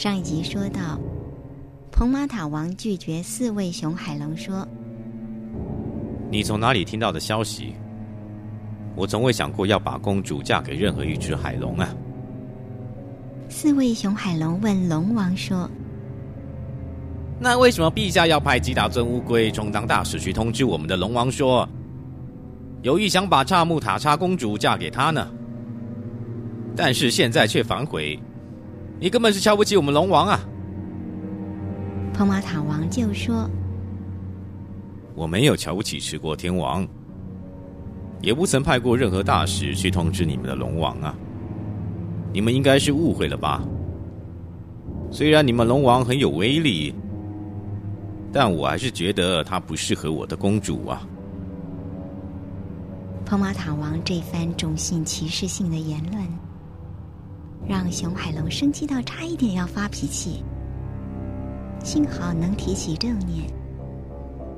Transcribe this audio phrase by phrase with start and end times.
[0.00, 0.98] 上一集说到，
[1.92, 4.66] 蓬马塔王拒绝四位熊海龙说
[6.32, 7.74] ：“你从哪里听到的消息？
[8.96, 11.94] 我从未想过要把公主嫁给任何一只海龙啊！”
[13.50, 15.70] 四位熊海龙问龙王说
[17.38, 21.68] ：“那为什么陛下要派吉达尊乌龟充当大使去通知我们的龙王说，
[22.80, 25.30] 有意想把查木塔查公主嫁给他呢？
[26.74, 28.18] 但是现在却反悔。”
[29.00, 30.38] 你根本是瞧不起我们龙王啊！
[32.12, 33.48] 蓬马塔王就说
[35.16, 36.86] ：“我没有瞧不起持国天王，
[38.20, 41.16] 也不曾派过任何大使去通知你们的龙王啊！
[42.30, 43.62] 你们应该是误会了吧？
[45.10, 46.94] 虽然你们龙王很有威力，
[48.30, 51.08] 但我还是觉得他不适合我的公主啊！”
[53.24, 56.22] 蓬马塔王这番种姓歧视性的言论。
[57.66, 60.42] 让熊海龙生气到差一点要发脾气，
[61.84, 63.48] 幸好能提起正念，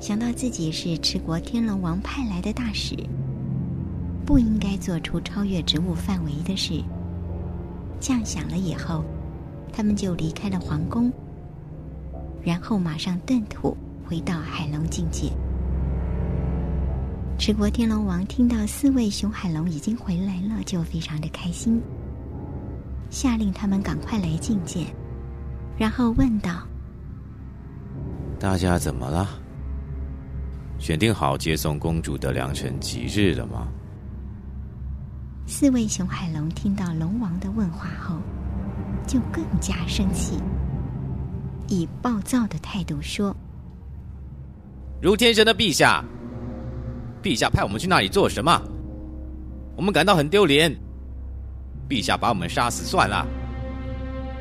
[0.00, 2.96] 想到自己是持国天龙王派来的大使，
[4.24, 6.82] 不应该做出超越职务范围的事。
[8.00, 9.04] 这样想了以后，
[9.72, 11.12] 他们就离开了皇宫，
[12.42, 15.30] 然后马上遁土回到海龙境界。
[17.36, 21.82] 持国天龙王听到四位熊海龙已经回来了，就非常的开心。
[23.10, 24.86] 下令他们赶快来觐见，
[25.78, 26.66] 然后问道
[28.40, 29.28] ：“大家怎么了？
[30.78, 33.68] 选定好接送公主的良辰吉日了吗？”
[35.46, 38.16] 四位熊海龙听到龙王的问话后，
[39.06, 40.38] 就更加生气，
[41.68, 43.34] 以暴躁的态度说
[45.00, 46.04] ：“如天神的陛下，
[47.22, 48.60] 陛下派我们去那里做什么？
[49.76, 50.74] 我们感到很丢脸。”
[51.88, 53.26] 陛下把我们杀死算了，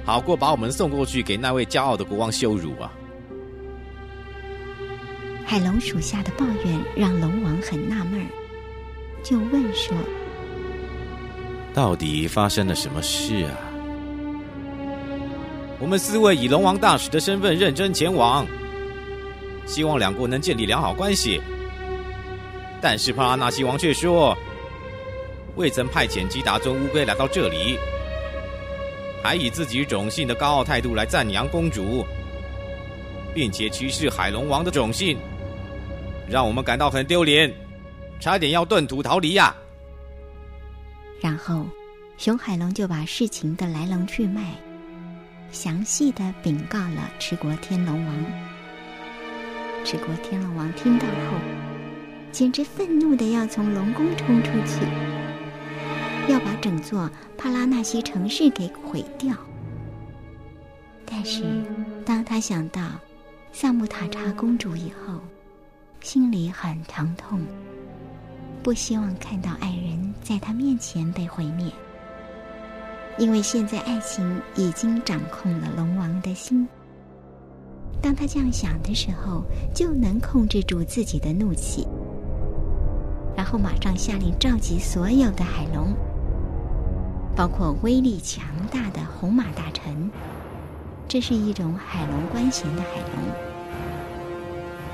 [0.05, 2.91] 好过把我们送过去给那位骄傲的国王羞辱啊！
[5.45, 8.27] 海龙属下的抱怨让龙王很纳闷儿，
[9.21, 9.95] 就问说
[11.75, 13.57] ：“到底发生了什么事啊？”
[15.79, 18.47] 我们四位以龙王大使的身份认真前往，
[19.65, 21.41] 希望两国能建立良好关系。
[22.81, 24.37] 但是帕拉纳西王却说。
[25.55, 27.77] 未曾派遣基达尊乌龟来到这里，
[29.23, 32.03] 还以自己种姓的高傲态度来赞扬公主，
[33.35, 35.17] 并且歧视海龙王的种姓，
[36.27, 37.53] 让我们感到很丢脸，
[38.19, 39.55] 差点要遁土逃离呀！
[41.21, 41.65] 然后，
[42.17, 44.55] 熊海龙就把事情的来龙去脉
[45.51, 48.25] 详细的禀告了持国天龙王。
[49.85, 51.37] 持国天龙王听到后，
[52.31, 55.12] 简直愤怒的要从龙宫冲出去。
[56.27, 59.35] 要把整座帕拉纳西城市给毁掉。
[61.05, 61.43] 但是，
[62.05, 62.81] 当他想到
[63.51, 65.19] 萨姆塔查公主以后，
[66.01, 67.41] 心里很疼痛，
[68.63, 71.71] 不希望看到爱人在他面前被毁灭。
[73.19, 76.67] 因为现在爱情已经掌控了龙王的心。
[78.01, 81.87] 当他这样想的时候，就能控制住自己的怒气，
[83.35, 85.95] 然后马上下令召集所有的海龙。
[87.35, 90.11] 包括威力强大的红马大臣，
[91.07, 93.33] 这是一种海龙关衔的海龙；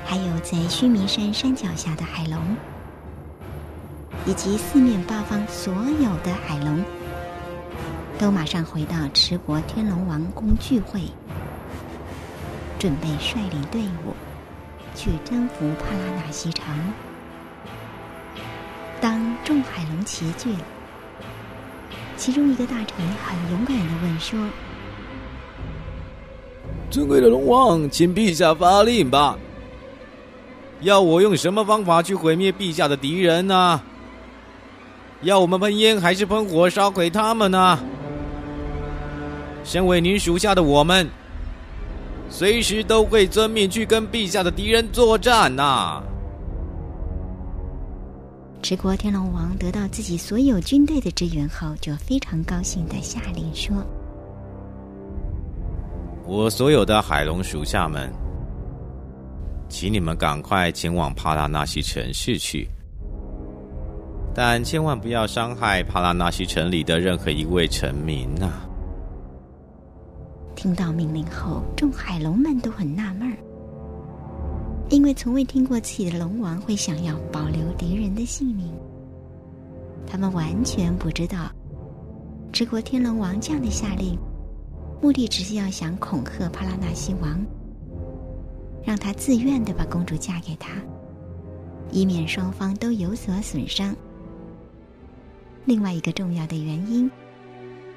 [0.06, 2.40] 还有在须弥山山脚下的海龙，
[4.24, 6.82] 以及四面八方所有的海龙，
[8.18, 11.02] 都马上回到持国天龙王宫聚会，
[12.78, 14.14] 准备率领队伍
[14.94, 16.64] 去征服帕拉纳西城。
[18.98, 20.54] 当众海龙齐聚。
[22.20, 22.86] 其中一个大臣
[23.24, 24.38] 很勇敢的问说
[26.90, 29.38] ：“尊贵的龙王，请陛下发令吧。
[30.82, 33.80] 要我用什么方法去毁灭陛下的敌人呢？
[35.22, 37.78] 要我们喷烟还是喷火烧毁他们呢？
[39.64, 41.08] 身为您属下的我们，
[42.28, 46.02] 随时都会遵命去跟陛下的敌人作战呐。”
[48.62, 53.74] 持国天龙王得到自己所有军队的支援后，就非常高兴的下令说
[56.26, 58.12] ：“我所有的海龙属下们，
[59.68, 62.68] 请你们赶快前往帕拉纳西城市去，
[64.34, 68.52] 但千万不要伤害帕拉纳西城里的任何一位臣民呐！”
[70.54, 73.36] 听到命令后，众海龙们都很纳闷儿。
[74.90, 78.68] 因为从未听过自己的龙王会想要保留敌人的性命，
[80.04, 81.48] 他们完全不知道，
[82.52, 84.18] 持国天龙王这样的下令，
[85.00, 87.40] 目的只是要想恐吓帕拉纳西王，
[88.84, 90.72] 让他自愿的把公主嫁给他，
[91.92, 93.94] 以免双方都有所损伤。
[95.66, 97.08] 另外一个重要的原因，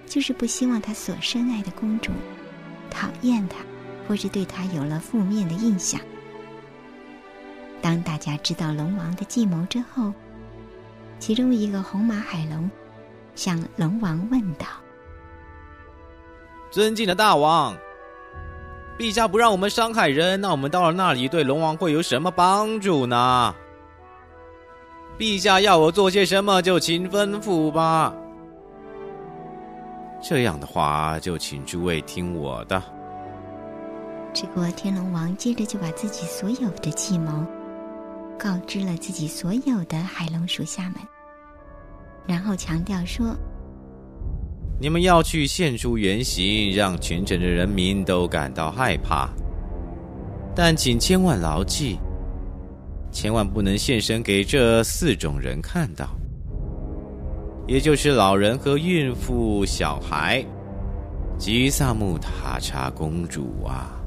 [0.06, 2.12] 就是不希望他所深爱的公主
[2.92, 3.66] 讨厌他，
[4.07, 6.00] 或是对他有了负面的印象。
[7.83, 10.13] 当大家知道龙王的计谋之后，
[11.19, 12.71] 其中一个红马海龙
[13.35, 14.65] 向龙王问道
[16.71, 17.75] ：“尊敬的大王，
[18.97, 23.53] 陛下不让我们伤害人，那我们到了那里对龙王会有什么帮助呢？”
[25.19, 28.15] 陛下要我做些什么，就请吩咐吧。
[30.21, 32.81] 这样的话，就请诸位听我的。
[34.33, 37.45] 这个天龙王接着就把自己所有的计谋
[38.38, 40.95] 告知了自己所有的海龙属下们，
[42.27, 43.35] 然后强调说
[44.80, 49.30] ：“你们要去现出原形，让全城的人民都感到害怕，
[50.56, 51.97] 但请千万牢记。”
[53.13, 56.09] 千万不能现身给这四种人看到，
[57.68, 60.44] 也就是老人和孕妇、小孩
[61.38, 64.01] 吉萨木塔查公主啊！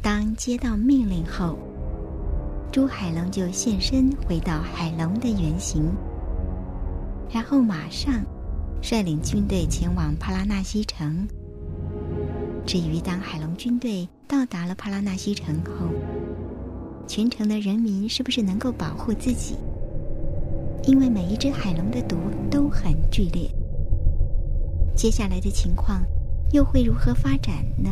[0.00, 1.58] 当接到命令后，
[2.72, 5.92] 朱海龙就现身回到海龙的原型，
[7.30, 8.24] 然后马上
[8.80, 11.28] 率领军队前往帕拉纳西城。
[12.64, 15.86] 至于当海龙军队到达了帕拉纳西城后，
[17.06, 19.54] 全城的人民是不是能够保护自己？
[20.84, 22.16] 因为每一只海龙的毒
[22.50, 23.50] 都很剧烈。
[24.96, 26.02] 接下来的情况
[26.52, 27.90] 又会如何发展呢？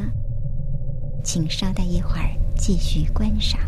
[1.23, 3.61] 请稍待一会儿，继续观赏。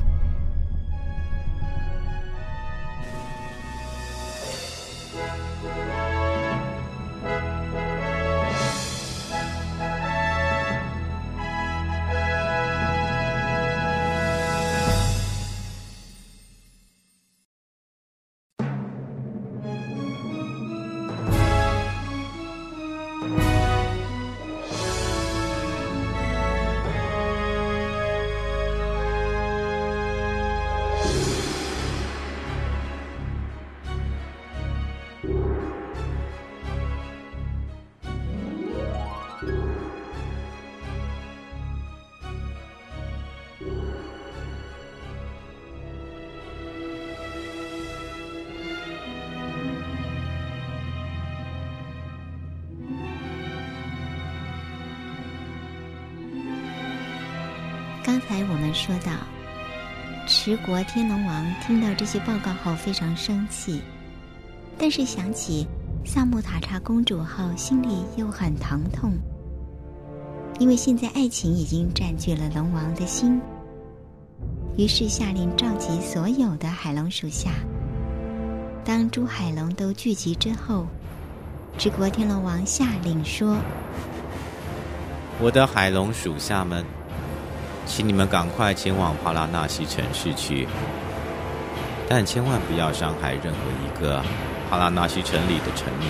[58.12, 59.10] 刚才我们说到，
[60.26, 63.80] 持国天龙王听到这些报告后非常生气，
[64.76, 65.66] 但是想起
[66.04, 69.14] 萨木塔查公主后，心里又很疼痛，
[70.58, 73.40] 因为现在爱情已经占据了龙王的心。
[74.76, 77.48] 于是下令召集所有的海龙属下。
[78.84, 80.86] 当诸海龙都聚集之后，
[81.78, 83.56] 持国天龙王下令说
[85.40, 86.84] ：“我的海龙属下们。”
[87.84, 90.66] 请你们赶快前往帕拉纳西城市去，
[92.08, 94.22] 但千万不要伤害任何一个
[94.70, 96.08] 帕拉纳西城里的臣民。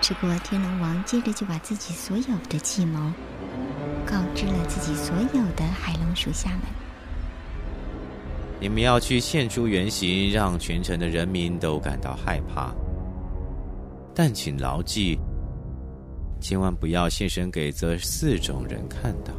[0.00, 2.98] 这个天龙王接着就把自己所有的计谋
[4.04, 6.60] 告知了自己所有的海龙属下们。
[8.58, 12.72] 你们要去现出原形，让全城的人民都感到害怕，
[14.14, 15.18] 但请牢记，
[16.40, 19.32] 千万不要现身给这四种人看到。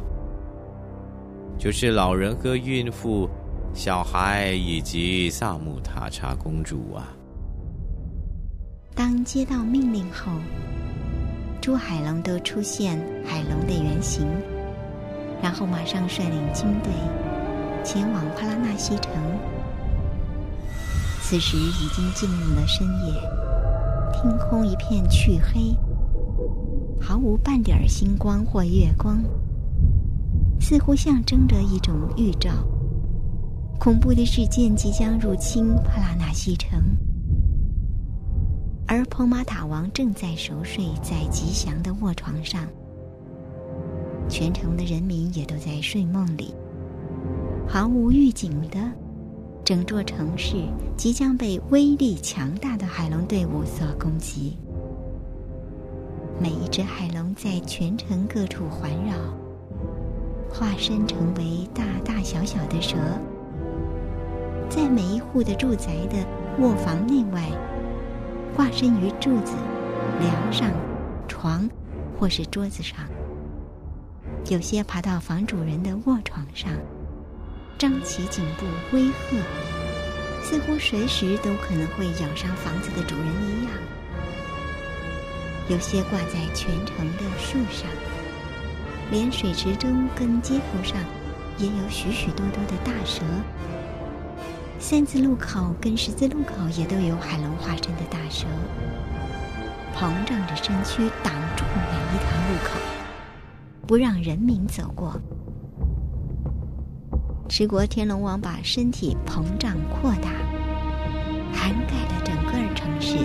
[1.58, 3.28] 就是老人和孕妇、
[3.72, 7.08] 小孩以及萨姆塔查公主啊！
[8.94, 10.30] 当接到命令后，
[11.60, 14.26] 诸海龙都出现海龙的原形，
[15.42, 16.92] 然后马上率领军队
[17.82, 19.12] 前往帕拉纳西城。
[21.22, 23.14] 此时已经进入了深夜，
[24.12, 25.74] 天空一片黢黑，
[27.00, 29.24] 毫无半点星光或月光。
[30.66, 32.50] 似乎象征着一种预兆，
[33.78, 36.80] 恐怖的事件即将入侵帕拉纳西城，
[38.86, 42.66] 而蓬马塔王正在熟睡在吉祥的卧床上，
[44.26, 46.54] 全城的人民也都在睡梦里。
[47.68, 48.90] 毫无预警的，
[49.66, 50.56] 整座城市
[50.96, 54.56] 即将被威力强大的海龙队伍所攻击，
[56.40, 59.12] 每一只海龙在全城各处环绕。
[60.56, 62.96] 化身成为大大小小的蛇，
[64.70, 66.24] 在每一户的住宅的
[66.60, 67.42] 卧房内外，
[68.56, 69.52] 化身于柱子、
[70.20, 70.70] 梁上、
[71.26, 71.68] 床
[72.16, 72.98] 或是桌子上，
[74.48, 76.70] 有些爬到房主人的卧床上，
[77.76, 79.36] 张起颈部威吓，
[80.44, 83.72] 似乎随时都可能会咬伤房子的主人一样。
[85.68, 87.90] 有些挂在全城的树上，
[89.10, 90.96] 连水池中跟街头上
[91.58, 93.22] 也有许许多多的大蛇。
[94.78, 98.46] 三字路口跟十字路口也都有海龙化身的大蛇，
[99.94, 101.80] 膨胀着身躯挡住每
[102.12, 102.78] 一条路口，
[103.86, 105.18] 不让人民走过。
[107.48, 110.30] 持国天龙王把身体膨胀扩大，
[111.56, 113.16] 涵盖了整个城市，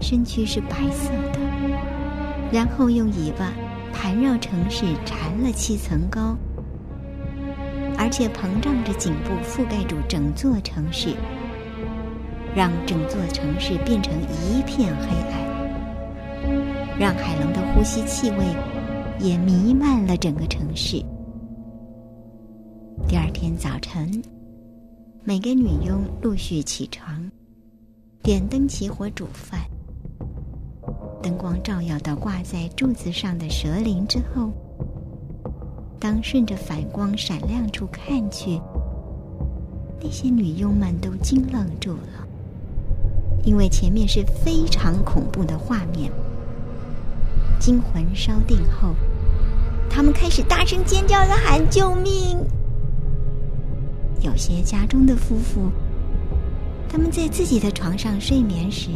[0.00, 1.38] 身躯是白色的，
[2.52, 3.52] 然后用尾巴
[3.92, 6.36] 盘绕城市，缠了七层高。
[7.98, 11.14] 而且膨胀着颈部，覆盖住整座城市，
[12.56, 18.38] 让整座城市变成一片黑暗，让海龙的呼吸气味
[19.20, 21.04] 也弥漫了整个城市。
[23.06, 24.22] 第二天早晨，
[25.22, 27.30] 每个女佣陆续起床，
[28.22, 29.60] 点灯起火煮饭。
[31.22, 34.50] 灯光照耀到挂在柱子上的蛇鳞之后。
[35.98, 38.60] 当顺着反光闪亮处看去，
[40.02, 42.26] 那些女佣们都惊愣住了，
[43.44, 46.10] 因为前面是非常恐怖的画面。
[47.60, 48.96] 惊魂稍定后，
[49.88, 52.36] 他们开始大声尖叫着喊救命。
[54.20, 55.70] 有些家中的夫妇，
[56.88, 58.90] 他们在自己的床上睡眠时，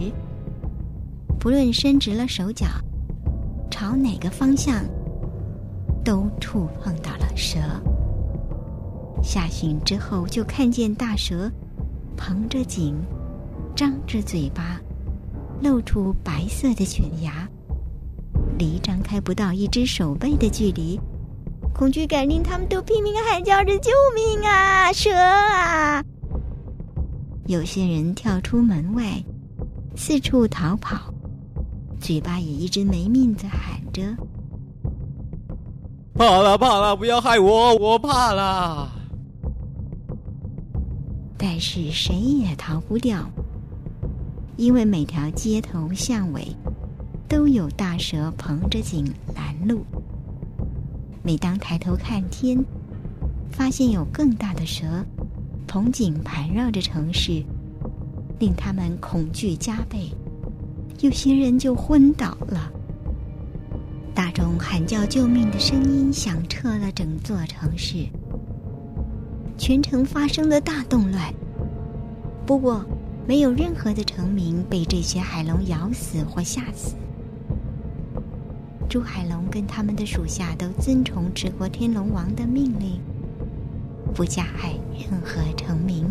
[1.46, 2.66] 不论伸直了手脚，
[3.70, 4.82] 朝哪个方向。
[6.04, 7.60] 都触碰到了蛇。
[9.22, 11.48] 下醒之后，就看见大蛇
[12.16, 12.96] 捧着颈，
[13.76, 14.80] 张着嘴巴，
[15.62, 17.48] 露出白色的犬牙，
[18.58, 20.98] 离张开不到一只手背的距离。
[21.72, 24.92] 恐惧感令他们都拼命喊叫着：“救命啊！
[24.92, 26.02] 蛇啊！”
[27.46, 29.24] 有些人跳出门外，
[29.94, 31.14] 四处逃跑，
[32.00, 34.02] 嘴巴也一直没命的喊着。
[36.14, 36.96] 怕了，怕了！
[36.96, 38.90] 不要害我，我怕了。
[41.36, 43.28] 但是谁也逃不掉，
[44.56, 46.46] 因为每条街头巷尾
[47.28, 49.84] 都有大蛇捧着颈拦路。
[51.22, 52.64] 每当抬头看天，
[53.50, 55.04] 发现有更大的蛇
[55.66, 57.44] 捧颈盘绕着城市，
[58.38, 60.10] 令他们恐惧加倍，
[61.00, 62.72] 有些人就昏倒了。
[64.14, 68.06] 大众喊叫救命的声音响彻了整座城市，
[69.58, 71.32] 全城发生了大动乱。
[72.46, 72.84] 不过，
[73.26, 76.94] 没有任何的城民被这些海龙咬死或吓死。
[78.88, 82.98] 朱海龙跟他们的属下都遵从持国天龙王的命令，
[84.14, 86.06] 不加害任何城民，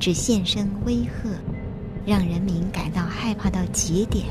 [0.00, 1.28] 只现身威吓，
[2.08, 4.24] 让人民感到害怕到极点。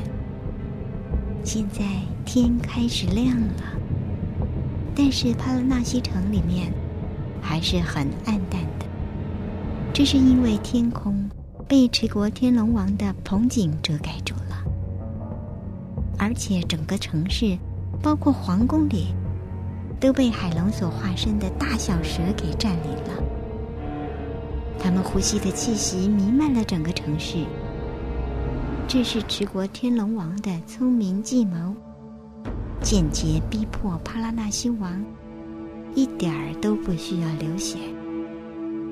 [1.44, 1.84] 现在
[2.24, 3.62] 天开始亮了，
[4.96, 6.72] 但是帕拉纳西城里面
[7.40, 8.86] 还是很暗淡的。
[9.92, 11.30] 这是因为天空
[11.68, 14.64] 被持国天龙王的棚景遮盖住了，
[16.18, 17.56] 而且整个城市，
[18.02, 19.14] 包括皇宫里，
[20.00, 23.22] 都被海龙所化身的大小蛇给占领了。
[24.80, 27.44] 他们呼吸的气息弥漫了整个城市。
[28.88, 31.76] 这是持国天龙王的聪明计谋，
[32.80, 35.04] 间接逼迫帕拉纳西王，
[35.94, 37.76] 一点儿都不需要流血，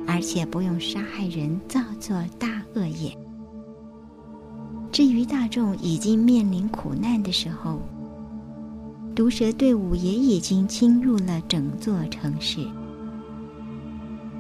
[0.07, 3.17] 而且不用杀害人，造作大恶业。
[4.93, 7.81] 至于大众已经面临苦难的时候，
[9.15, 12.59] 毒蛇队伍也已经侵入了整座城市。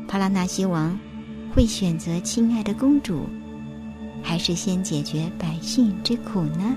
[0.07, 0.99] 帕拉纳西王
[1.55, 3.21] 会选择亲爱的公主。
[4.29, 6.77] 还是先解决百姓之苦呢？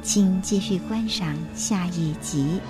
[0.00, 2.60] 请继续观赏下一集。